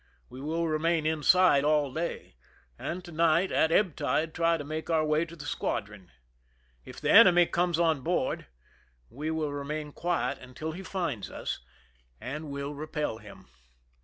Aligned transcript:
We 0.29 0.41
will 0.41 0.67
remain 0.67 1.05
inside 1.05 1.63
all 1.63 1.93
day, 1.93 2.33
and 2.79 3.05
to 3.05 3.11
night 3.11 3.51
at 3.51 3.71
ebb 3.71 3.95
tide 3.95 4.33
try 4.33 4.57
to 4.57 4.63
make 4.63 4.89
our 4.89 5.05
way 5.05 5.25
to 5.25 5.35
the 5.35 5.45
squadron. 5.45 6.09
If 6.83 6.99
the 6.99 7.11
enemy 7.11 7.45
comes 7.45 7.77
on 7.79 8.01
board, 8.01 8.47
we 9.11 9.29
will 9.29 9.53
remain 9.53 9.91
quiet 9.91 10.39
until 10.39 10.71
he 10.71 10.81
finds 10.81 11.29
us, 11.29 11.59
and 12.19 12.49
will 12.49 12.73
repel 12.73 13.19
him. 13.19 13.49